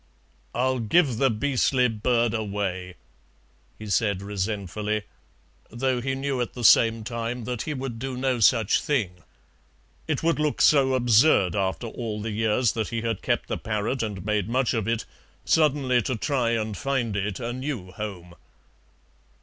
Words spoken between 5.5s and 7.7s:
though he knew at the same time that